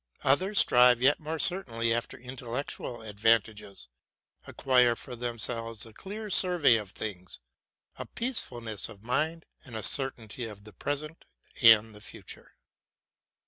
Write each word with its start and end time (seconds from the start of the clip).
Others 0.23 0.57
strive 0.61 0.99
yet 0.99 1.19
more 1.19 1.37
certainly 1.37 1.93
after 1.93 2.17
intellectual 2.17 3.03
advantages, 3.03 3.87
ac 4.47 4.53
quire 4.53 4.95
for 4.95 5.15
themselves 5.15 5.85
a 5.85 5.93
clear 5.93 6.31
survey 6.31 6.77
of 6.77 6.89
things, 6.89 7.39
a 7.97 8.07
peacefulness 8.07 8.89
of 8.89 9.03
mind, 9.03 9.45
and 9.63 9.75
a 9.75 9.83
certainty 9.83 10.47
for 10.49 10.55
the 10.55 10.73
present 10.73 11.23
and 11.61 11.93
the 11.93 12.01
future. 12.01 12.55